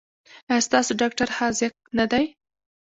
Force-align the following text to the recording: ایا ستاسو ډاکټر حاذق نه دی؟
ایا 0.51 0.65
ستاسو 0.67 0.91
ډاکټر 1.01 1.27
حاذق 1.37 1.73
نه 1.97 2.05
دی؟ 2.11 2.25